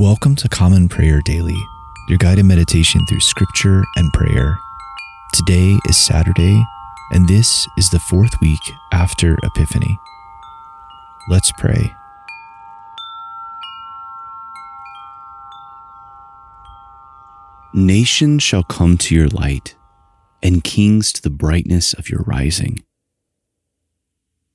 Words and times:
Welcome 0.00 0.34
to 0.36 0.48
Common 0.48 0.88
Prayer 0.88 1.20
Daily, 1.20 1.56
your 2.08 2.18
guided 2.18 2.46
meditation 2.46 3.06
through 3.06 3.20
scripture 3.20 3.84
and 3.94 4.12
prayer. 4.12 4.58
Today 5.34 5.78
is 5.88 5.96
Saturday, 5.96 6.66
and 7.12 7.28
this 7.28 7.68
is 7.78 7.90
the 7.90 8.00
fourth 8.00 8.32
week 8.40 8.58
after 8.90 9.38
Epiphany. 9.44 9.96
Let's 11.28 11.52
pray. 11.52 11.94
Nations 17.72 18.42
shall 18.42 18.64
come 18.64 18.98
to 18.98 19.14
your 19.14 19.28
light, 19.28 19.76
and 20.42 20.64
kings 20.64 21.12
to 21.12 21.22
the 21.22 21.30
brightness 21.30 21.92
of 21.92 22.10
your 22.10 22.22
rising. 22.22 22.82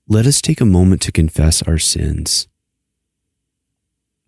Let 0.06 0.26
us 0.26 0.42
take 0.42 0.60
a 0.60 0.66
moment 0.66 1.02
to 1.04 1.14
confess 1.14 1.62
our 1.62 1.78
sins. 1.78 2.50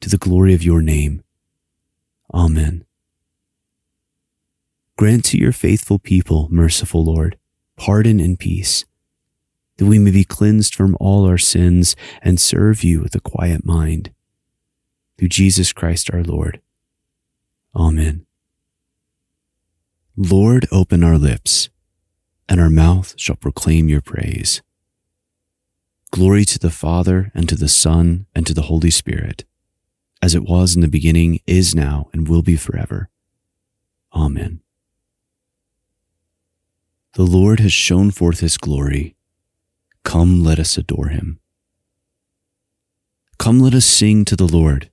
to 0.00 0.08
the 0.08 0.18
glory 0.18 0.54
of 0.54 0.62
your 0.62 0.82
name. 0.82 1.22
Amen. 2.32 2.84
Grant 4.96 5.24
to 5.26 5.38
your 5.38 5.52
faithful 5.52 5.98
people, 5.98 6.48
merciful 6.50 7.04
Lord, 7.04 7.38
pardon 7.76 8.18
and 8.20 8.38
peace, 8.38 8.84
that 9.76 9.86
we 9.86 9.98
may 9.98 10.10
be 10.10 10.24
cleansed 10.24 10.74
from 10.74 10.96
all 10.98 11.26
our 11.26 11.38
sins 11.38 11.94
and 12.22 12.40
serve 12.40 12.82
you 12.82 13.00
with 13.00 13.14
a 13.14 13.20
quiet 13.20 13.64
mind. 13.64 14.12
Through 15.18 15.28
Jesus 15.28 15.72
Christ 15.72 16.10
our 16.12 16.22
Lord. 16.22 16.60
Amen. 17.74 18.26
Lord, 20.16 20.66
open 20.72 21.04
our 21.04 21.18
lips, 21.18 21.68
and 22.48 22.58
our 22.58 22.70
mouth 22.70 23.12
shall 23.18 23.36
proclaim 23.36 23.88
your 23.88 24.00
praise. 24.00 24.62
Glory 26.10 26.46
to 26.46 26.58
the 26.58 26.70
Father, 26.70 27.30
and 27.34 27.46
to 27.50 27.54
the 27.54 27.68
Son, 27.68 28.24
and 28.34 28.46
to 28.46 28.54
the 28.54 28.62
Holy 28.62 28.90
Spirit, 28.90 29.44
as 30.22 30.34
it 30.34 30.44
was 30.44 30.74
in 30.74 30.80
the 30.80 30.88
beginning, 30.88 31.40
is 31.46 31.74
now, 31.74 32.08
and 32.12 32.28
will 32.28 32.42
be 32.42 32.56
forever. 32.56 33.08
Amen. 34.14 34.60
The 37.14 37.24
Lord 37.24 37.60
has 37.60 37.72
shown 37.72 38.10
forth 38.10 38.40
his 38.40 38.58
glory. 38.58 39.16
Come, 40.04 40.44
let 40.44 40.58
us 40.58 40.76
adore 40.76 41.08
him. 41.08 41.40
Come, 43.38 43.58
let 43.58 43.74
us 43.74 43.86
sing 43.86 44.24
to 44.26 44.36
the 44.36 44.46
Lord. 44.46 44.90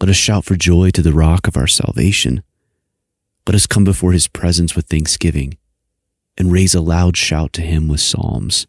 Let 0.00 0.10
us 0.10 0.16
shout 0.16 0.44
for 0.44 0.56
joy 0.56 0.90
to 0.90 1.02
the 1.02 1.12
rock 1.12 1.46
of 1.46 1.56
our 1.56 1.66
salvation. 1.66 2.42
Let 3.46 3.54
us 3.54 3.66
come 3.66 3.84
before 3.84 4.12
his 4.12 4.26
presence 4.26 4.74
with 4.74 4.86
thanksgiving 4.86 5.58
and 6.36 6.50
raise 6.50 6.74
a 6.74 6.80
loud 6.80 7.16
shout 7.16 7.52
to 7.54 7.62
him 7.62 7.88
with 7.88 8.00
psalms. 8.00 8.66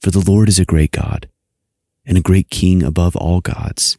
For 0.00 0.10
the 0.10 0.24
Lord 0.26 0.48
is 0.48 0.58
a 0.58 0.64
great 0.64 0.92
God 0.92 1.28
and 2.06 2.16
a 2.16 2.22
great 2.22 2.50
king 2.50 2.82
above 2.82 3.14
all 3.16 3.40
gods. 3.40 3.98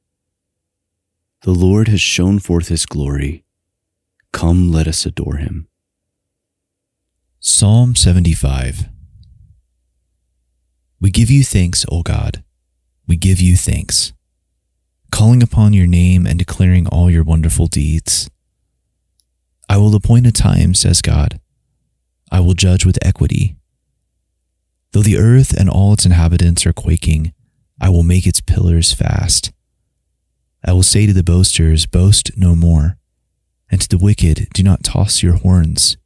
The 1.43 1.51
Lord 1.51 1.87
has 1.87 2.01
shown 2.01 2.39
forth 2.39 2.67
his 2.67 2.85
glory. 2.85 3.43
Come, 4.31 4.71
let 4.71 4.87
us 4.87 5.05
adore 5.05 5.37
him. 5.37 5.67
Psalm 7.39 7.95
75 7.95 8.89
We 10.99 11.09
give 11.09 11.31
you 11.31 11.43
thanks, 11.43 11.85
O 11.91 12.03
God. 12.03 12.43
We 13.07 13.17
give 13.17 13.41
you 13.41 13.55
thanks 13.55 14.13
calling 15.11 15.43
upon 15.43 15.73
your 15.73 15.85
name 15.85 16.25
and 16.25 16.39
declaring 16.39 16.87
all 16.87 17.11
your 17.11 17.23
wonderful 17.23 17.67
deeds. 17.67 18.29
I 19.69 19.77
will 19.77 19.93
appoint 19.93 20.25
a 20.25 20.31
time, 20.31 20.73
says 20.73 21.01
God. 21.01 21.39
I 22.31 22.39
will 22.39 22.53
judge 22.53 22.85
with 22.85 22.97
equity. 23.05 23.55
Though 24.91 25.03
the 25.03 25.17
earth 25.17 25.53
and 25.53 25.69
all 25.69 25.93
its 25.93 26.05
inhabitants 26.05 26.65
are 26.65 26.73
quaking, 26.73 27.33
I 27.79 27.89
will 27.89 28.03
make 28.03 28.25
its 28.25 28.41
pillars 28.41 28.93
fast. 28.93 29.51
I 30.63 30.73
will 30.73 30.83
say 30.83 31.05
to 31.05 31.13
the 31.13 31.23
boasters, 31.23 31.85
Boast 31.85 32.31
no 32.37 32.55
more, 32.55 32.97
and 33.69 33.81
to 33.81 33.89
the 33.89 33.97
wicked, 33.97 34.47
Do 34.53 34.63
not 34.63 34.83
toss 34.83 35.23
your 35.23 35.37
horns. 35.37 35.97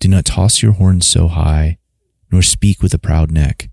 Do 0.00 0.08
not 0.08 0.24
toss 0.24 0.62
your 0.62 0.72
horns 0.72 1.06
so 1.06 1.28
high, 1.28 1.78
nor 2.30 2.42
speak 2.42 2.82
with 2.82 2.92
a 2.92 2.98
proud 2.98 3.30
neck. 3.30 3.70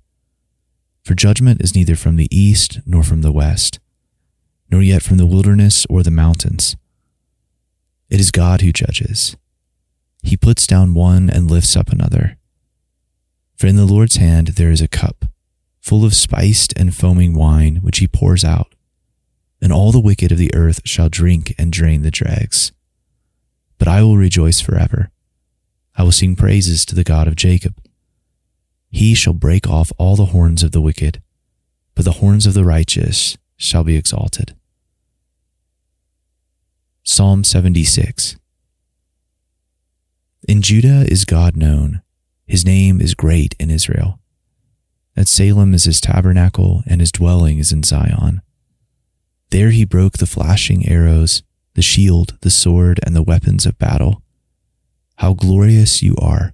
For 1.03 1.15
judgment 1.15 1.61
is 1.61 1.75
neither 1.75 1.95
from 1.95 2.17
the 2.17 2.27
east 2.29 2.79
nor 2.85 3.03
from 3.03 3.21
the 3.21 3.31
west 3.31 3.79
nor 4.71 4.81
yet 4.81 5.01
from 5.01 5.17
the 5.17 5.25
wilderness 5.25 5.85
or 5.87 6.03
the 6.03 6.11
mountains. 6.11 6.75
It 8.09 8.19
is 8.19 8.31
God 8.31 8.61
who 8.61 8.71
judges. 8.71 9.35
He 10.23 10.37
puts 10.37 10.67
down 10.67 10.93
one 10.93 11.29
and 11.29 11.49
lifts 11.49 11.75
up 11.75 11.89
another. 11.89 12.37
For 13.55 13.67
in 13.67 13.75
the 13.75 13.85
Lord's 13.85 14.17
hand 14.17 14.49
there 14.49 14.71
is 14.71 14.81
a 14.81 14.87
cup, 14.87 15.25
full 15.81 16.05
of 16.05 16.13
spiced 16.13 16.73
and 16.77 16.95
foaming 16.95 17.33
wine, 17.33 17.77
which 17.77 17.99
he 17.99 18.07
pours 18.07 18.43
out, 18.43 18.73
and 19.61 19.73
all 19.73 19.91
the 19.91 19.99
wicked 19.99 20.31
of 20.31 20.37
the 20.37 20.53
earth 20.53 20.81
shall 20.85 21.09
drink 21.09 21.53
and 21.57 21.71
drain 21.71 22.01
the 22.01 22.11
dregs. 22.11 22.71
But 23.77 23.87
I 23.87 24.01
will 24.01 24.17
rejoice 24.17 24.61
forever. 24.61 25.11
I 25.95 26.03
will 26.03 26.11
sing 26.11 26.35
praises 26.35 26.85
to 26.85 26.95
the 26.95 27.03
God 27.03 27.27
of 27.27 27.35
Jacob. 27.35 27.75
He 28.89 29.13
shall 29.13 29.33
break 29.33 29.67
off 29.67 29.91
all 29.97 30.15
the 30.15 30.27
horns 30.27 30.63
of 30.63 30.71
the 30.71 30.81
wicked, 30.81 31.21
but 31.95 32.05
the 32.05 32.13
horns 32.13 32.45
of 32.45 32.53
the 32.53 32.63
righteous 32.63 33.37
shall 33.57 33.83
be 33.83 33.95
exalted. 33.95 34.55
Psalm 37.03 37.43
76 37.43 38.37
In 40.47 40.61
Judah 40.61 41.05
is 41.07 41.25
God 41.25 41.57
known, 41.57 42.01
his 42.47 42.65
name 42.65 43.01
is 43.01 43.13
great 43.13 43.55
in 43.59 43.69
Israel. 43.69 44.19
At 45.15 45.27
Salem 45.27 45.73
is 45.73 45.83
his 45.83 45.99
tabernacle, 45.99 46.81
and 46.85 47.01
his 47.01 47.11
dwelling 47.11 47.57
is 47.59 47.71
in 47.73 47.83
Zion. 47.83 48.41
There 49.51 49.71
he 49.71 49.83
broke 49.83 50.17
the 50.17 50.27
flashing 50.27 50.87
arrows, 50.87 51.41
the 51.73 51.81
shield, 51.81 52.37
the 52.41 52.51
sword, 52.51 52.99
and 53.03 53.15
the 53.15 53.23
weapons 53.23 53.65
of 53.65 53.79
battle. 53.79 54.21
How 55.17 55.33
glorious 55.33 56.03
you 56.03 56.15
are, 56.21 56.53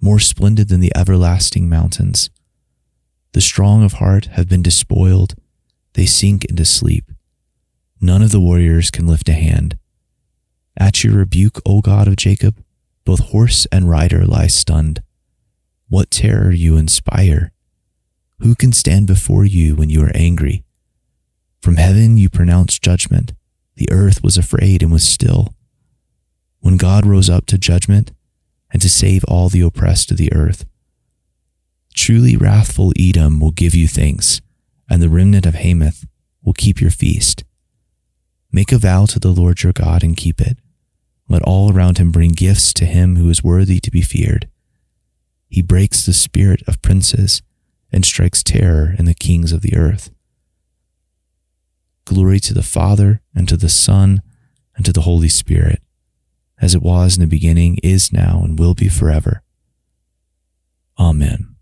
more 0.00 0.20
splendid 0.20 0.68
than 0.68 0.80
the 0.80 0.92
everlasting 0.96 1.68
mountains. 1.68 2.30
The 3.32 3.40
strong 3.40 3.82
of 3.82 3.94
heart 3.94 4.26
have 4.26 4.48
been 4.48 4.62
despoiled, 4.62 5.34
they 5.94 6.06
sink 6.06 6.44
into 6.44 6.64
sleep. 6.64 7.10
None 8.00 8.22
of 8.22 8.30
the 8.30 8.40
warriors 8.40 8.90
can 8.90 9.06
lift 9.06 9.28
a 9.28 9.32
hand. 9.32 9.76
At 10.76 11.04
your 11.04 11.14
rebuke, 11.14 11.60
O 11.66 11.80
God 11.80 12.06
of 12.06 12.16
Jacob, 12.16 12.62
both 13.04 13.30
horse 13.30 13.66
and 13.72 13.88
rider 13.88 14.24
lie 14.24 14.46
stunned. 14.46 15.02
What 15.88 16.10
terror 16.10 16.52
you 16.52 16.76
inspire! 16.76 17.52
Who 18.40 18.54
can 18.54 18.72
stand 18.72 19.06
before 19.06 19.44
you 19.44 19.76
when 19.76 19.90
you 19.90 20.02
are 20.04 20.12
angry? 20.14 20.63
From 21.64 21.76
heaven 21.76 22.18
you 22.18 22.28
pronounced 22.28 22.82
judgment. 22.82 23.32
The 23.76 23.90
earth 23.90 24.22
was 24.22 24.36
afraid 24.36 24.82
and 24.82 24.92
was 24.92 25.08
still. 25.08 25.54
When 26.60 26.76
God 26.76 27.06
rose 27.06 27.30
up 27.30 27.46
to 27.46 27.56
judgment 27.56 28.12
and 28.70 28.82
to 28.82 28.90
save 28.90 29.24
all 29.28 29.48
the 29.48 29.62
oppressed 29.62 30.10
of 30.10 30.18
the 30.18 30.30
earth, 30.34 30.66
truly 31.94 32.36
wrathful 32.36 32.92
Edom 32.98 33.40
will 33.40 33.50
give 33.50 33.74
you 33.74 33.88
thanks, 33.88 34.42
and 34.90 35.00
the 35.00 35.08
remnant 35.08 35.46
of 35.46 35.54
Hamath 35.54 36.04
will 36.42 36.52
keep 36.52 36.82
your 36.82 36.90
feast. 36.90 37.44
Make 38.52 38.70
a 38.70 38.76
vow 38.76 39.06
to 39.06 39.18
the 39.18 39.32
Lord 39.32 39.62
your 39.62 39.72
God 39.72 40.02
and 40.02 40.18
keep 40.18 40.42
it. 40.42 40.58
Let 41.30 41.40
all 41.40 41.72
around 41.72 41.96
him 41.96 42.12
bring 42.12 42.32
gifts 42.32 42.74
to 42.74 42.84
him 42.84 43.16
who 43.16 43.30
is 43.30 43.42
worthy 43.42 43.80
to 43.80 43.90
be 43.90 44.02
feared. 44.02 44.50
He 45.48 45.62
breaks 45.62 46.04
the 46.04 46.12
spirit 46.12 46.62
of 46.66 46.82
princes 46.82 47.40
and 47.90 48.04
strikes 48.04 48.42
terror 48.42 48.94
in 48.98 49.06
the 49.06 49.14
kings 49.14 49.50
of 49.50 49.62
the 49.62 49.74
earth. 49.74 50.10
Glory 52.04 52.38
to 52.40 52.54
the 52.54 52.62
Father, 52.62 53.20
and 53.34 53.48
to 53.48 53.56
the 53.56 53.68
Son, 53.68 54.22
and 54.76 54.84
to 54.84 54.92
the 54.92 55.02
Holy 55.02 55.28
Spirit, 55.28 55.80
as 56.60 56.74
it 56.74 56.82
was 56.82 57.16
in 57.16 57.22
the 57.22 57.26
beginning, 57.26 57.78
is 57.82 58.12
now, 58.12 58.42
and 58.44 58.58
will 58.58 58.74
be 58.74 58.88
forever. 58.88 59.42
Amen. 60.98 61.56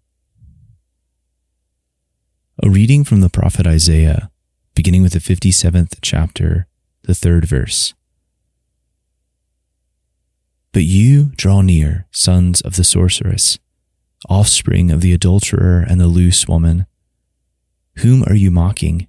A 2.63 2.69
reading 2.69 3.05
from 3.05 3.21
the 3.21 3.31
prophet 3.31 3.67
Isaiah, 3.67 4.31
beginning 4.75 5.03
with 5.03 5.13
the 5.13 5.19
57th 5.19 5.99
chapter, 6.03 6.67
the 7.03 7.15
third 7.15 7.45
verse. 7.45 7.95
But 10.73 10.85
you 10.85 11.33
draw 11.37 11.61
near, 11.61 12.07
sons 12.11 12.61
of 12.61 12.77
the 12.77 12.85
sorceress, 12.85 13.59
offspring 14.29 14.91
of 14.91 15.01
the 15.01 15.13
adulterer 15.13 15.85
and 15.87 16.01
the 16.01 16.07
loose 16.07 16.49
woman. 16.49 16.87
Whom 17.97 18.25
are 18.25 18.35
you 18.35 18.51
mocking? 18.51 19.09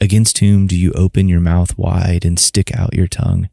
Against 0.00 0.38
whom 0.38 0.68
do 0.68 0.76
you 0.76 0.92
open 0.92 1.28
your 1.28 1.40
mouth 1.40 1.76
wide 1.76 2.24
and 2.24 2.38
stick 2.38 2.72
out 2.74 2.94
your 2.94 3.08
tongue? 3.08 3.48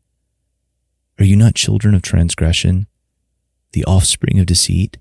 Are 1.18 1.26
you 1.26 1.36
not 1.36 1.56
children 1.56 1.96
of 1.96 2.04
transgression, 2.04 2.88
the 3.72 3.84
offspring 3.86 4.40
of 4.40 4.46
deceit? 4.46 4.98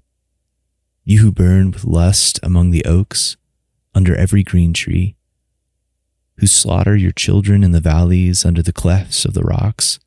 You 1.05 1.21
who 1.21 1.33
burn 1.33 1.71
with 1.71 1.85
lust 1.85 2.41
among 2.43 2.71
the 2.71 2.85
oaks, 2.87 3.37
under 3.95 4.17
every 4.17 4.43
green 4.43 4.73
tree, 4.73 5.17
who 6.39 6.47
slaughter 6.47 6.97
your 6.97 7.13
children 7.13 7.63
in 7.63 7.73
the 7.73 7.81
valleys 7.81 8.45
under 8.45 8.63
the 8.63 8.73
clefts 8.73 9.25
of 9.25 9.35
the 9.35 9.43
rocks. 9.43 10.01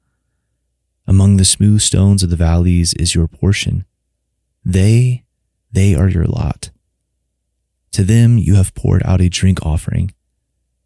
Among 1.06 1.38
the 1.38 1.46
smooth 1.46 1.82
stones 1.82 2.24
of 2.24 2.30
the 2.30 2.36
valleys 2.36 2.94
is 2.96 3.16
your 3.16 3.28
portion. 3.28 3.86
They, 4.66 5.24
they 5.72 5.94
are 5.94 6.10
your 6.10 6.26
lot. 6.26 6.72
To 7.92 8.04
them 8.04 8.38
you 8.38 8.56
have 8.56 8.74
poured 8.74 9.04
out 9.06 9.22
a 9.22 9.30
drink 9.30 9.66
offering. 9.66 10.14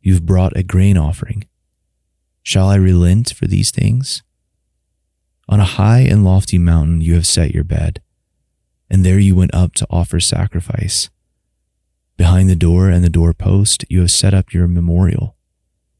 You've 0.02 0.26
brought 0.26 0.58
a 0.58 0.64
grain 0.64 0.98
offering. 0.98 1.48
Shall 2.42 2.68
I 2.68 2.76
relent 2.76 3.34
for 3.34 3.46
these 3.46 3.70
things? 3.70 4.24
On 5.48 5.60
a 5.60 5.66
high 5.66 6.00
and 6.00 6.24
lofty 6.24 6.58
mountain 6.58 7.02
you 7.02 7.14
have 7.14 7.28
set 7.28 7.54
your 7.54 7.64
bed, 7.64 8.02
and 8.90 9.06
there 9.06 9.20
you 9.20 9.36
went 9.36 9.54
up 9.54 9.74
to 9.76 9.88
offer 9.90 10.20
sacrifice. 10.20 11.10
Behind 12.18 12.50
the 12.50 12.56
door 12.56 12.90
and 12.90 13.04
the 13.04 13.10
doorpost 13.10 13.86
you 13.90 14.00
have 14.00 14.12
set 14.12 14.34
up 14.34 14.54
your 14.54 14.68
memorial. 14.68 15.36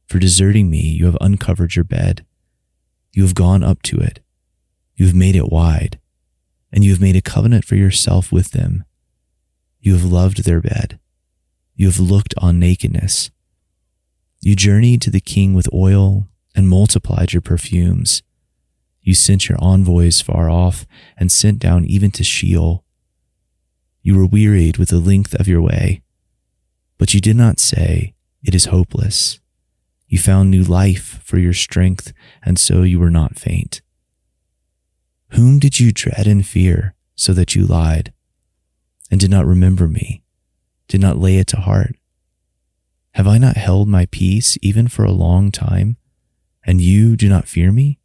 For 0.08 0.20
deserting 0.20 0.70
me 0.70 0.82
you 0.82 1.06
have 1.06 1.18
uncovered 1.22 1.76
your 1.76 1.86
bed. 1.86 2.26
You 3.14 3.24
have 3.24 3.36
gone 3.36 3.64
up 3.64 3.82
to 3.84 3.98
it. 3.98 4.20
You 4.96 5.06
have 5.06 5.16
made 5.16 5.36
it 5.36 5.52
wide, 5.52 6.00
and 6.72 6.84
you 6.84 6.92
have 6.92 7.02
made 7.02 7.16
a 7.16 7.22
covenant 7.22 7.66
for 7.66 7.76
yourself 7.76 8.32
with 8.32 8.52
them. 8.52 8.84
You 9.80 9.94
have 9.94 10.06
loved 10.06 10.44
their 10.44 10.62
bed. 10.62 11.00
You 11.76 11.88
have 11.88 12.00
looked 12.00 12.34
on 12.38 12.60
nakedness. 12.60 13.32
You 14.42 14.56
journeyed 14.56 15.02
to 15.04 15.12
the 15.12 15.20
king 15.20 15.54
with 15.54 15.72
oil 15.72 16.28
and 16.56 16.68
multiplied 16.68 17.32
your 17.32 17.42
perfumes. 17.42 18.24
You 19.04 19.14
sent 19.14 19.48
your 19.48 19.58
envoys 19.62 20.20
far 20.20 20.50
off 20.50 20.86
and 21.16 21.32
sent 21.32 21.60
down 21.60 21.86
even 21.86 22.10
to 22.12 22.24
Sheol. 22.24 22.84
You 24.02 24.18
were 24.18 24.26
wearied 24.26 24.78
with 24.78 24.90
the 24.90 25.00
length 25.00 25.36
of 25.36 25.48
your 25.48 25.62
way, 25.62 26.02
but 26.98 27.14
you 27.14 27.22
did 27.22 27.36
not 27.36 27.60
say, 27.60 28.16
It 28.44 28.56
is 28.56 28.66
hopeless. 28.66 29.40
You 30.08 30.18
found 30.18 30.50
new 30.50 30.64
life 30.64 31.22
for 31.24 31.38
your 31.38 31.54
strength, 31.54 32.12
and 32.44 32.60
so 32.60 32.82
you 32.82 33.00
were 33.00 33.12
not 33.12 33.40
faint. 33.40 33.82
Whom 35.30 35.60
did 35.60 35.80
you 35.80 35.92
dread 35.92 36.28
and 36.28 36.46
fear 36.46 36.96
so 37.16 37.32
that 37.34 37.56
you 37.56 37.66
lied, 37.66 38.12
and 39.12 39.20
did 39.20 39.30
not 39.30 39.46
remember 39.46 39.88
me, 39.88 40.24
did 40.88 41.00
not 41.00 41.18
lay 41.18 41.38
it 41.38 41.48
to 41.48 41.58
heart? 41.58 41.96
Have 43.14 43.28
I 43.28 43.38
not 43.38 43.58
held 43.58 43.88
my 43.88 44.06
peace 44.08 44.58
even 44.62 44.88
for 44.88 45.04
a 45.04 45.12
long 45.12 45.52
time, 45.52 45.98
and 46.64 46.80
you 46.80 47.16
do 47.16 47.28
not 47.28 47.48
fear 47.48 47.72
me? 47.72 48.00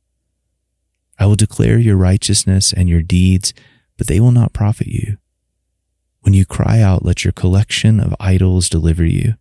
I 1.18 1.26
will 1.26 1.36
declare 1.36 1.78
your 1.78 1.96
righteousness 1.96 2.72
and 2.72 2.88
your 2.88 3.02
deeds, 3.02 3.54
but 3.96 4.06
they 4.06 4.20
will 4.20 4.32
not 4.32 4.52
profit 4.52 4.88
you. 4.88 5.18
When 6.22 6.34
you 6.34 6.44
cry 6.44 6.80
out, 6.80 7.04
let 7.04 7.24
your 7.24 7.32
collection 7.32 8.00
of 8.00 8.16
idols 8.18 8.68
deliver 8.68 9.04
you. 9.04 9.34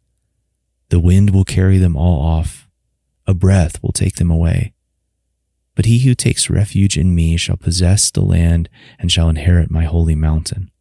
The 0.89 0.99
wind 0.99 1.31
will 1.31 1.43
carry 1.43 1.79
them 1.79 1.97
all 1.97 2.21
off, 2.21 2.69
a 3.25 3.33
breath 3.33 3.81
will 3.81 3.91
take 3.91 4.17
them 4.17 4.29
away. 4.29 4.73
But 5.73 5.85
he 5.85 5.99
who 5.99 6.13
takes 6.13 6.49
refuge 6.49 6.95
in 6.95 7.15
me 7.15 7.37
shall 7.37 7.57
possess 7.57 8.11
the 8.11 8.21
land 8.21 8.69
and 8.99 9.11
shall 9.11 9.29
inherit 9.29 9.71
my 9.71 9.85
holy 9.85 10.15
mountain. 10.15 10.71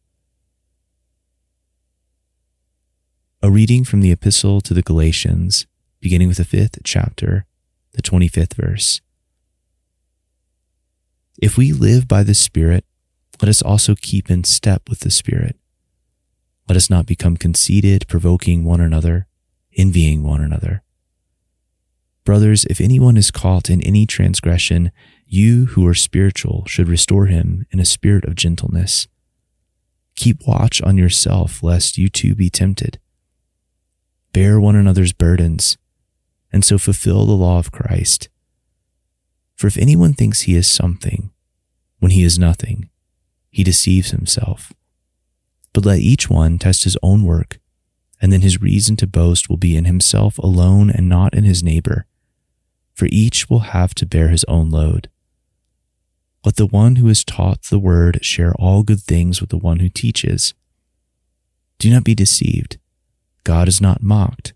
A 3.45 3.51
reading 3.51 3.83
from 3.83 4.01
the 4.01 4.11
Epistle 4.11 4.59
to 4.61 4.73
the 4.73 4.81
Galatians, 4.81 5.67
beginning 6.01 6.29
with 6.29 6.37
the 6.37 6.43
fifth 6.43 6.79
chapter, 6.83 7.45
the 7.91 8.01
25th 8.01 8.55
verse. 8.55 9.01
If 11.39 11.55
we 11.55 11.71
live 11.71 12.07
by 12.07 12.23
the 12.23 12.33
Spirit, 12.33 12.85
let 13.39 13.47
us 13.47 13.61
also 13.61 13.93
keep 13.93 14.31
in 14.31 14.45
step 14.45 14.89
with 14.89 15.01
the 15.01 15.11
Spirit. 15.11 15.57
Let 16.67 16.75
us 16.75 16.89
not 16.89 17.05
become 17.05 17.37
conceited, 17.37 18.07
provoking 18.07 18.63
one 18.63 18.81
another, 18.81 19.27
envying 19.77 20.23
one 20.23 20.41
another. 20.41 20.81
Brothers, 22.23 22.65
if 22.65 22.81
anyone 22.81 23.15
is 23.15 23.29
caught 23.29 23.69
in 23.69 23.79
any 23.83 24.07
transgression, 24.07 24.91
you 25.27 25.67
who 25.67 25.85
are 25.85 25.93
spiritual 25.93 26.65
should 26.65 26.89
restore 26.89 27.27
him 27.27 27.67
in 27.69 27.79
a 27.79 27.85
spirit 27.85 28.25
of 28.25 28.33
gentleness. 28.33 29.07
Keep 30.15 30.47
watch 30.47 30.81
on 30.81 30.97
yourself, 30.97 31.61
lest 31.61 31.99
you 31.99 32.09
too 32.09 32.33
be 32.33 32.49
tempted. 32.49 32.97
Bear 34.35 34.59
one 34.59 34.75
another's 34.75 35.13
burdens, 35.13 35.77
and 36.51 36.65
so 36.65 36.77
fulfill 36.77 37.25
the 37.25 37.31
law 37.31 37.57
of 37.57 37.71
Christ. 37.71 38.27
For 39.55 39.67
if 39.67 39.77
anyone 39.77 40.11
thinks 40.11 40.41
he 40.41 40.57
is 40.57 40.67
something, 40.67 41.31
when 41.99 42.11
he 42.11 42.21
is 42.21 42.37
nothing, 42.37 42.89
he 43.49 43.63
deceives 43.63 44.11
himself. 44.11 44.73
But 45.71 45.85
let 45.85 45.99
each 45.99 46.29
one 46.29 46.59
test 46.59 46.83
his 46.83 46.97
own 47.01 47.23
work, 47.23 47.59
and 48.21 48.33
then 48.33 48.41
his 48.41 48.61
reason 48.61 48.97
to 48.97 49.07
boast 49.07 49.49
will 49.49 49.55
be 49.55 49.77
in 49.77 49.85
himself 49.85 50.37
alone 50.39 50.89
and 50.89 51.07
not 51.07 51.33
in 51.33 51.45
his 51.45 51.63
neighbor, 51.63 52.05
for 52.93 53.07
each 53.09 53.49
will 53.49 53.59
have 53.71 53.95
to 53.95 54.05
bear 54.05 54.27
his 54.27 54.43
own 54.49 54.69
load. 54.69 55.09
Let 56.43 56.57
the 56.57 56.67
one 56.67 56.97
who 56.97 57.07
is 57.07 57.23
taught 57.23 57.61
the 57.61 57.79
word 57.79 58.19
share 58.21 58.53
all 58.55 58.83
good 58.83 58.99
things 58.99 59.39
with 59.39 59.49
the 59.49 59.57
one 59.57 59.79
who 59.79 59.87
teaches. 59.87 60.53
Do 61.79 61.89
not 61.89 62.03
be 62.03 62.13
deceived. 62.13 62.79
God 63.45 63.67
is 63.67 63.79
not 63.79 64.01
mocked. 64.01 64.53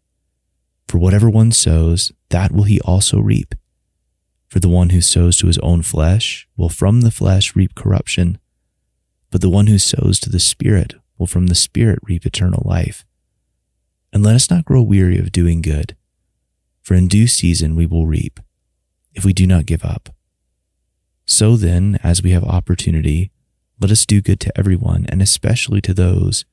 For 0.87 0.97
whatever 0.97 1.29
one 1.29 1.51
sows, 1.51 2.11
that 2.29 2.51
will 2.51 2.63
he 2.63 2.81
also 2.81 3.19
reap. 3.19 3.53
For 4.49 4.59
the 4.59 4.67
one 4.67 4.89
who 4.89 4.99
sows 4.99 5.37
to 5.37 5.47
his 5.47 5.59
own 5.59 5.83
flesh 5.83 6.47
will 6.57 6.69
from 6.69 7.01
the 7.01 7.11
flesh 7.11 7.55
reap 7.55 7.75
corruption, 7.75 8.39
but 9.29 9.41
the 9.41 9.49
one 9.49 9.67
who 9.67 9.77
sows 9.77 10.19
to 10.21 10.29
the 10.31 10.39
Spirit 10.39 10.95
will 11.19 11.27
from 11.27 11.47
the 11.47 11.55
Spirit 11.55 11.99
reap 12.01 12.25
eternal 12.25 12.63
life. 12.65 13.05
And 14.11 14.23
let 14.23 14.35
us 14.35 14.49
not 14.49 14.65
grow 14.65 14.81
weary 14.81 15.19
of 15.19 15.31
doing 15.31 15.61
good, 15.61 15.95
for 16.81 16.95
in 16.95 17.07
due 17.07 17.27
season 17.27 17.75
we 17.75 17.85
will 17.85 18.07
reap, 18.07 18.39
if 19.13 19.23
we 19.23 19.33
do 19.33 19.45
not 19.45 19.67
give 19.67 19.85
up. 19.85 20.09
So 21.27 21.55
then, 21.55 21.99
as 22.01 22.23
we 22.23 22.31
have 22.31 22.43
opportunity, 22.43 23.29
let 23.79 23.91
us 23.91 24.07
do 24.07 24.19
good 24.19 24.39
to 24.39 24.57
everyone, 24.57 25.05
and 25.09 25.21
especially 25.21 25.79
to 25.81 25.93
those 25.93 26.43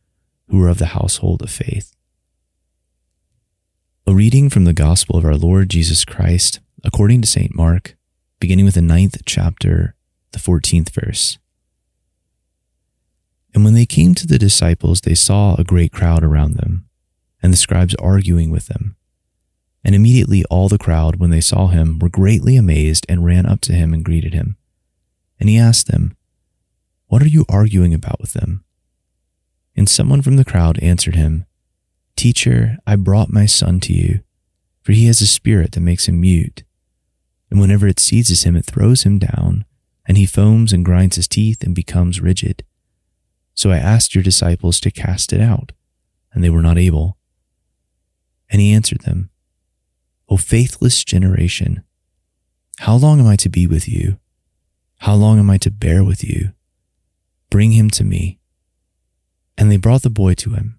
who 0.49 0.63
are 0.63 0.69
of 0.69 0.77
the 0.77 0.87
household 0.87 1.41
of 1.41 1.51
faith. 1.51 1.96
A 4.09 4.15
reading 4.15 4.51
from 4.51 4.63
the 4.63 4.73
Gospel 4.73 5.17
of 5.17 5.25
our 5.25 5.35
Lord 5.35 5.69
Jesus 5.69 6.05
Christ 6.05 6.61
according 6.85 7.23
to 7.23 7.27
St. 7.27 7.57
Mark, 7.57 7.97
beginning 8.39 8.65
with 8.65 8.75
the 8.75 8.81
ninth 8.81 9.21
chapter, 9.27 9.97
the 10.31 10.39
14th 10.39 10.91
verse. 10.91 11.39
And 13.53 13.65
when 13.65 13.75
they 13.75 13.85
came 13.85 14.15
to 14.15 14.25
the 14.25 14.39
disciples, 14.39 15.01
they 15.01 15.17
saw 15.17 15.57
a 15.57 15.65
great 15.65 15.91
crowd 15.91 16.23
around 16.23 16.55
them, 16.55 16.89
and 17.43 17.53
the 17.53 17.57
scribes 17.57 17.97
arguing 17.97 18.53
with 18.53 18.69
them. 18.69 18.95
And 19.83 19.93
immediately 19.93 20.45
all 20.45 20.69
the 20.69 20.79
crowd, 20.79 21.17
when 21.17 21.31
they 21.31 21.41
saw 21.41 21.67
him, 21.67 21.99
were 21.99 22.09
greatly 22.09 22.57
amazed 22.57 23.07
and 23.09 23.25
ran 23.25 23.45
up 23.45 23.61
to 23.63 23.73
him 23.73 23.93
and 23.93 24.05
greeted 24.05 24.35
him. 24.35 24.57
And 25.41 25.49
he 25.49 25.59
asked 25.59 25.89
them, 25.89 26.17
What 27.09 27.23
are 27.23 27.29
you 27.29 27.45
arguing 27.49 27.93
about 27.93 28.21
with 28.21 28.35
them? 28.35 28.65
And 29.75 29.89
someone 29.89 30.23
from 30.23 30.37
the 30.37 30.45
crowd 30.45 30.79
answered 30.79 31.17
him, 31.17 31.45
Teacher, 32.17 32.79
I 32.87 32.97
brought 32.97 33.31
my 33.31 33.45
son 33.47 33.79
to 33.81 33.93
you, 33.93 34.21
for 34.83 34.93
he 34.93 35.07
has 35.07 35.21
a 35.21 35.27
spirit 35.27 35.73
that 35.73 35.81
makes 35.81 36.09
him 36.09 36.21
mute. 36.21 36.65
And 37.51 37.61
whenever 37.61 37.87
it 37.87 38.01
seizes 38.01 38.45
him, 38.45 38.57
it 38.57 38.65
throws 38.65 39.03
him 39.03 39.19
down, 39.19 39.65
and 40.09 40.17
he 40.17 40.27
foams 40.27 40.73
and 40.73 40.85
grinds 40.85 41.17
his 41.17 41.29
teeth 41.29 41.63
and 41.63 41.75
becomes 41.75 42.21
rigid. 42.21 42.65
So 43.55 43.71
I 43.71 43.79
asked 43.79 44.15
your 44.15 44.25
disciples 44.25 44.81
to 44.81 44.91
cast 44.91 45.33
it 45.33 45.41
out, 45.41 45.73
and 46.33 46.43
they 46.43 46.51
were 46.51 46.63
not 46.63 46.79
able. 46.79 47.19
And 48.51 48.61
he 48.61 48.73
answered 48.73 49.03
them, 49.03 49.31
O 50.29 50.37
faithless 50.37 51.05
generation, 51.05 51.85
how 52.79 52.97
long 52.97 53.21
am 53.21 53.27
I 53.27 53.37
to 53.37 53.49
be 53.49 53.67
with 53.67 53.89
you? 53.89 54.19
How 55.01 55.15
long 55.15 55.39
am 55.39 55.51
I 55.51 55.59
to 55.59 55.71
bear 55.71 56.03
with 56.03 56.25
you? 56.25 56.53
Bring 57.51 57.73
him 57.73 57.91
to 57.91 58.05
me. 58.05 58.39
And 59.57 59.71
they 59.71 59.77
brought 59.77 60.03
the 60.03 60.11
boy 60.11 60.35
to 60.35 60.51
him. 60.51 60.79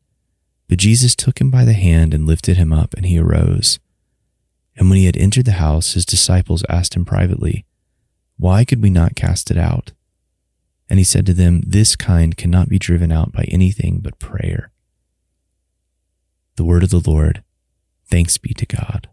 But 0.71 0.79
Jesus 0.79 1.17
took 1.17 1.41
him 1.41 1.51
by 1.51 1.65
the 1.65 1.73
hand 1.73 2.13
and 2.13 2.25
lifted 2.25 2.55
him 2.55 2.71
up, 2.71 2.93
and 2.93 3.05
he 3.05 3.19
arose. 3.19 3.77
And 4.77 4.89
when 4.89 4.99
he 4.99 5.05
had 5.05 5.17
entered 5.17 5.43
the 5.43 5.59
house, 5.59 5.95
his 5.95 6.05
disciples 6.05 6.63
asked 6.69 6.95
him 6.95 7.03
privately, 7.03 7.65
Why 8.37 8.63
could 8.63 8.81
we 8.81 8.89
not 8.89 9.17
cast 9.17 9.51
it 9.51 9.57
out? 9.57 9.91
And 10.89 10.97
he 10.97 11.03
said 11.03 11.25
to 11.25 11.33
them, 11.33 11.59
This 11.67 11.97
kind 11.97 12.37
cannot 12.37 12.69
be 12.69 12.79
driven 12.79 13.11
out 13.11 13.33
by 13.33 13.43
anything 13.49 13.99
but 13.99 14.17
prayer. 14.17 14.71
The 16.55 16.63
word 16.63 16.83
of 16.83 16.89
the 16.89 17.03
Lord. 17.05 17.43
Thanks 18.05 18.37
be 18.37 18.53
to 18.53 18.65
God. 18.65 19.09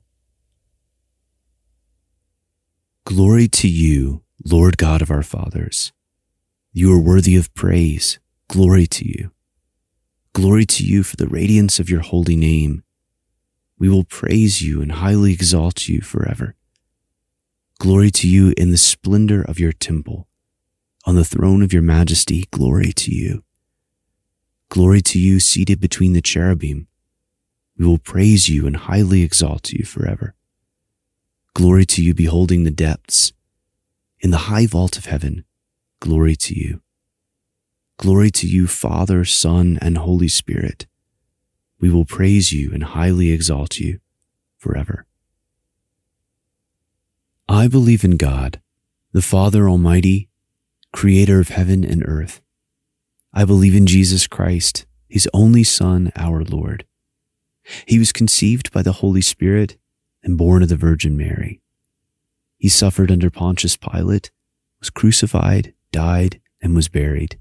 Glory 3.05 3.49
to 3.49 3.67
you, 3.67 4.23
Lord 4.45 4.79
God 4.79 5.03
of 5.03 5.11
our 5.11 5.25
fathers. 5.25 5.91
You 6.73 6.95
are 6.95 7.03
worthy 7.03 7.35
of 7.35 7.53
praise. 7.55 8.21
Glory 8.47 8.87
to 8.87 9.05
you. 9.05 9.33
Glory 10.32 10.64
to 10.66 10.85
you 10.85 11.02
for 11.02 11.16
the 11.16 11.26
radiance 11.26 11.80
of 11.80 11.90
your 11.90 12.00
holy 12.00 12.37
name. 12.37 12.85
We 13.78 13.88
will 13.88 14.04
praise 14.04 14.62
you 14.62 14.82
and 14.82 14.92
highly 14.92 15.32
exalt 15.32 15.88
you 15.88 16.00
forever. 16.00 16.54
Glory 17.78 18.11
to 18.11 18.28
you 18.28 18.52
in 18.56 18.70
the 18.70 18.76
splendor 18.76 19.42
of 19.42 19.61
your 19.61 19.73
temple. 19.73 20.28
On 21.06 21.14
the 21.14 21.25
throne 21.25 21.62
of 21.62 21.73
your 21.73 21.82
majesty, 21.82 22.44
glory 22.50 22.92
to 22.92 23.14
you. 23.14 23.44
Glory 24.68 25.00
to 25.00 25.18
you 25.18 25.40
seated 25.40 25.80
between 25.80 26.12
the 26.12 26.20
cherubim. 26.20 26.88
We 27.78 27.87
will 27.87 27.99
praise 27.99 28.49
you 28.49 28.66
and 28.66 28.76
highly 28.76 29.23
exalt 29.23 29.73
you 29.73 29.85
forever. 29.85 30.35
Glory 31.54 31.87
to 31.87 32.02
you 32.02 32.14
beholding 32.14 32.64
the 32.64 32.70
depths. 32.70 33.32
In 34.20 34.30
the 34.30 34.49
high 34.49 34.66
vault 34.66 34.99
of 34.99 35.06
heaven, 35.06 35.44
glory 36.00 36.35
to 36.37 36.58
you. 36.58 36.82
Glory 37.99 38.31
to 38.31 38.47
you, 38.47 38.69
Father, 38.69 39.25
Son, 39.25 39.76
and 39.83 39.99
Holy 39.99 40.28
Spirit. 40.28 40.87
We 41.81 41.90
will 41.90 42.05
praise 42.05 42.52
you 42.52 42.73
and 42.73 42.85
highly 42.85 43.33
exalt 43.33 43.81
you 43.81 43.99
forever. 44.57 45.05
I 47.49 47.67
believe 47.67 48.05
in 48.05 48.17
God, 48.17 48.61
the 49.12 49.21
Father 49.21 49.69
Almighty, 49.69 50.28
creator 50.93 51.40
of 51.40 51.49
heaven 51.49 51.85
and 51.85 52.05
earth. 52.07 52.40
I 53.35 53.45
believe 53.45 53.75
in 53.75 53.87
Jesus 53.88 54.28
Christ, 54.28 54.87
his 55.09 55.28
only 55.35 55.64
Son, 55.64 56.12
our 56.14 56.45
Lord. 56.45 56.87
He 57.85 57.99
was 57.99 58.12
conceived 58.12 58.71
by 58.71 58.83
the 58.83 58.93
Holy 58.93 59.23
Spirit 59.23 59.76
and 60.23 60.38
born 60.38 60.62
of 60.62 60.69
the 60.69 60.76
Virgin 60.76 61.17
Mary. 61.17 61.61
He 62.59 62.69
suffered 62.69 63.11
under 63.11 63.28
Pontius 63.28 63.76
Pilate, 63.76 64.31
was 64.78 64.88
crucified, 64.88 65.75
died, 65.90 66.40
and 66.62 66.76
was 66.76 66.88
buried. 66.88 67.40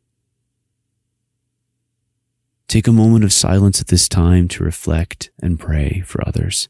Take 2.71 2.87
a 2.87 2.93
moment 2.93 3.25
of 3.25 3.33
silence 3.33 3.81
at 3.81 3.87
this 3.87 4.07
time 4.07 4.47
to 4.47 4.63
reflect 4.63 5.29
and 5.41 5.59
pray 5.59 6.03
for 6.05 6.25
others. 6.25 6.69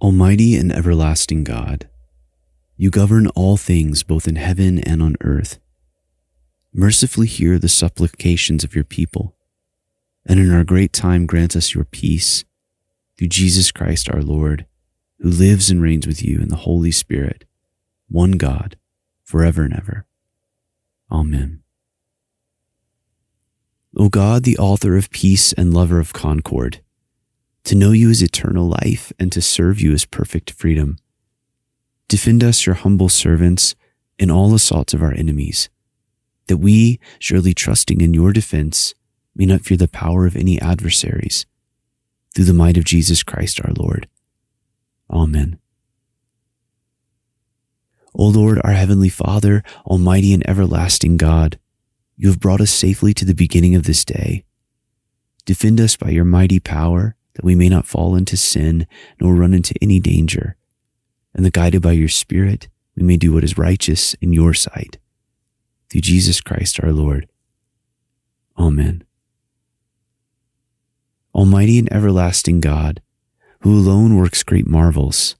Almighty 0.00 0.56
and 0.56 0.72
everlasting 0.72 1.44
God, 1.44 1.90
you 2.78 2.88
govern 2.88 3.26
all 3.26 3.58
things 3.58 4.02
both 4.02 4.26
in 4.26 4.36
heaven 4.36 4.78
and 4.78 5.02
on 5.02 5.16
earth 5.20 5.58
mercifully 6.72 7.26
hear 7.26 7.58
the 7.58 7.68
supplications 7.68 8.64
of 8.64 8.74
your 8.74 8.84
people, 8.84 9.36
and 10.24 10.40
in 10.40 10.50
our 10.50 10.64
great 10.64 10.94
time 10.94 11.26
grant 11.26 11.54
us 11.54 11.74
your 11.74 11.84
peace 11.84 12.46
through 13.18 13.28
Jesus 13.28 13.70
Christ 13.70 14.08
our 14.08 14.22
Lord, 14.22 14.64
who 15.22 15.30
lives 15.30 15.70
and 15.70 15.80
reigns 15.80 16.04
with 16.04 16.22
you 16.22 16.40
in 16.40 16.48
the 16.48 16.56
Holy 16.56 16.90
Spirit, 16.90 17.44
one 18.08 18.32
God, 18.32 18.76
forever 19.22 19.62
and 19.62 19.72
ever. 19.72 20.04
Amen. 21.12 21.62
O 23.96 24.08
God, 24.08 24.42
the 24.42 24.58
author 24.58 24.96
of 24.96 25.10
peace 25.10 25.52
and 25.52 25.72
lover 25.72 26.00
of 26.00 26.12
concord, 26.12 26.80
to 27.64 27.76
know 27.76 27.92
you 27.92 28.10
is 28.10 28.20
eternal 28.20 28.66
life 28.82 29.12
and 29.20 29.30
to 29.30 29.40
serve 29.40 29.80
you 29.80 29.92
is 29.92 30.04
perfect 30.04 30.50
freedom. 30.50 30.98
Defend 32.08 32.42
us, 32.42 32.66
your 32.66 32.74
humble 32.74 33.08
servants, 33.08 33.76
in 34.18 34.28
all 34.28 34.54
assaults 34.54 34.92
of 34.92 35.02
our 35.02 35.14
enemies, 35.14 35.68
that 36.48 36.56
we, 36.56 36.98
surely 37.20 37.54
trusting 37.54 38.00
in 38.00 38.12
your 38.12 38.32
defense, 38.32 38.92
may 39.36 39.46
not 39.46 39.60
fear 39.60 39.76
the 39.76 39.86
power 39.86 40.26
of 40.26 40.34
any 40.34 40.60
adversaries, 40.60 41.46
through 42.34 42.46
the 42.46 42.52
might 42.52 42.76
of 42.76 42.84
Jesus 42.84 43.22
Christ 43.22 43.60
our 43.64 43.72
Lord. 43.72 44.08
Amen. 45.12 45.58
O 48.14 48.26
Lord, 48.26 48.60
our 48.64 48.72
heavenly 48.72 49.08
Father, 49.08 49.62
almighty 49.86 50.32
and 50.32 50.48
everlasting 50.48 51.16
God, 51.16 51.58
you 52.16 52.28
have 52.28 52.40
brought 52.40 52.60
us 52.60 52.70
safely 52.70 53.14
to 53.14 53.24
the 53.24 53.34
beginning 53.34 53.74
of 53.74 53.84
this 53.84 54.04
day. 54.04 54.44
Defend 55.44 55.80
us 55.80 55.96
by 55.96 56.10
your 56.10 56.24
mighty 56.24 56.60
power, 56.60 57.16
that 57.34 57.44
we 57.44 57.54
may 57.54 57.68
not 57.68 57.86
fall 57.86 58.14
into 58.14 58.36
sin 58.36 58.86
nor 59.20 59.34
run 59.34 59.54
into 59.54 59.74
any 59.80 59.98
danger, 59.98 60.56
and 61.34 61.44
that 61.44 61.54
guided 61.54 61.82
by 61.82 61.92
your 61.92 62.08
Spirit, 62.08 62.68
we 62.94 63.02
may 63.02 63.16
do 63.16 63.32
what 63.32 63.44
is 63.44 63.58
righteous 63.58 64.14
in 64.14 64.32
your 64.32 64.52
sight. 64.52 64.98
Through 65.90 66.02
Jesus 66.02 66.40
Christ 66.40 66.80
our 66.82 66.92
Lord. 66.92 67.28
Amen. 68.58 69.04
Almighty 71.34 71.78
and 71.78 71.90
everlasting 71.92 72.60
God, 72.60 73.00
who 73.62 73.78
alone 73.78 74.16
works 74.16 74.42
great 74.42 74.66
marvels, 74.66 75.36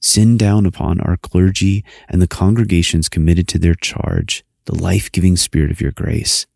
send 0.00 0.38
down 0.38 0.66
upon 0.66 1.00
our 1.00 1.16
clergy 1.16 1.84
and 2.08 2.20
the 2.20 2.26
congregations 2.26 3.08
committed 3.08 3.48
to 3.48 3.58
their 3.58 3.74
charge 3.74 4.44
the 4.66 4.74
life 4.74 5.12
giving 5.12 5.36
spirit 5.36 5.70
of 5.70 5.80
your 5.80 5.92
grace. 5.92 6.46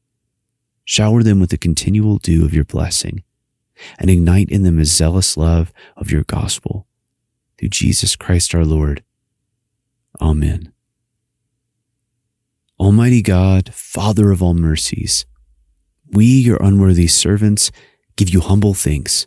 Shower 0.85 1.23
them 1.23 1.41
with 1.41 1.51
the 1.51 1.59
continual 1.59 2.19
dew 2.19 2.45
of 2.45 2.55
your 2.55 2.65
blessing 2.65 3.23
and 3.99 4.11
ignite 4.11 4.49
in 4.49 4.63
them 4.63 4.79
a 4.79 4.85
zealous 4.85 5.37
love 5.37 5.73
of 5.97 6.11
your 6.11 6.25
gospel. 6.25 6.87
Through 7.59 7.69
Jesus 7.69 8.17
Christ 8.17 8.55
our 8.55 8.65
Lord. 8.65 9.05
Amen. 10.21 10.73
Almighty 12.81 13.23
God, 13.23 13.75
Father 13.75 14.31
of 14.31 14.43
all 14.43 14.55
mercies, 14.55 15.27
we, 16.11 16.25
your 16.25 16.59
unworthy 16.63 17.07
servants, 17.07 17.71
give 18.17 18.31
you 18.31 18.41
humble 18.41 18.73
thanks 18.75 19.27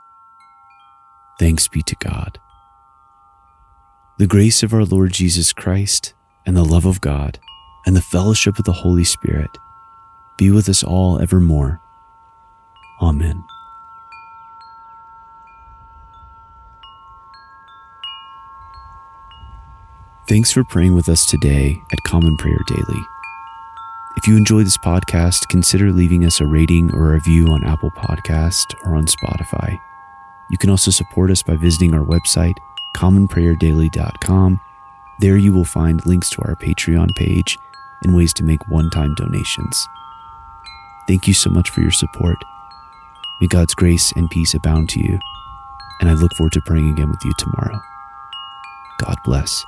Thanks 1.41 1.67
be 1.67 1.81
to 1.81 1.95
God. 1.95 2.39
The 4.19 4.27
grace 4.27 4.61
of 4.61 4.75
our 4.75 4.85
Lord 4.85 5.11
Jesus 5.11 5.53
Christ, 5.53 6.13
and 6.45 6.55
the 6.55 6.63
love 6.63 6.85
of 6.85 7.01
God, 7.01 7.39
and 7.83 7.95
the 7.95 8.01
fellowship 8.01 8.59
of 8.59 8.65
the 8.65 8.71
Holy 8.71 9.03
Spirit 9.03 9.49
be 10.37 10.51
with 10.51 10.69
us 10.69 10.83
all 10.83 11.19
evermore. 11.19 11.81
Amen. 13.01 13.43
Thanks 20.29 20.51
for 20.51 20.63
praying 20.63 20.93
with 20.93 21.09
us 21.09 21.25
today 21.25 21.75
at 21.91 22.03
Common 22.05 22.37
Prayer 22.37 22.61
Daily. 22.67 23.01
If 24.17 24.27
you 24.27 24.37
enjoy 24.37 24.63
this 24.63 24.77
podcast, 24.77 25.49
consider 25.49 25.91
leaving 25.91 26.23
us 26.23 26.39
a 26.39 26.45
rating 26.45 26.93
or 26.93 27.09
a 27.09 27.13
review 27.13 27.47
on 27.47 27.63
Apple 27.63 27.89
Podcast 27.89 28.75
or 28.85 28.95
on 28.95 29.07
Spotify. 29.07 29.79
You 30.51 30.57
can 30.57 30.69
also 30.69 30.91
support 30.91 31.31
us 31.31 31.41
by 31.41 31.55
visiting 31.55 31.93
our 31.93 32.05
website 32.05 32.57
commonprayerdaily.com. 32.95 34.59
There 35.19 35.37
you 35.37 35.53
will 35.53 35.65
find 35.65 36.05
links 36.05 36.29
to 36.31 36.41
our 36.41 36.55
Patreon 36.55 37.15
page 37.15 37.57
and 38.03 38.15
ways 38.15 38.33
to 38.33 38.43
make 38.43 38.67
one 38.67 38.89
time 38.89 39.15
donations. 39.15 39.87
Thank 41.07 41.27
you 41.27 41.33
so 41.33 41.49
much 41.49 41.69
for 41.69 41.81
your 41.81 41.91
support. 41.91 42.37
May 43.39 43.47
God's 43.47 43.73
grace 43.73 44.11
and 44.15 44.29
peace 44.29 44.53
abound 44.53 44.89
to 44.89 44.99
you, 44.99 45.19
and 45.99 46.09
I 46.09 46.13
look 46.13 46.33
forward 46.35 46.53
to 46.53 46.61
praying 46.61 46.89
again 46.89 47.09
with 47.09 47.23
you 47.23 47.31
tomorrow. 47.37 47.79
God 48.99 49.17
bless. 49.23 49.63